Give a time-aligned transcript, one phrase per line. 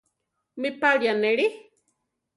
[0.61, 1.47] ¿Mi páli anéli?